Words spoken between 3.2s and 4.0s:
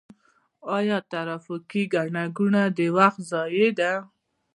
ضایع ده؟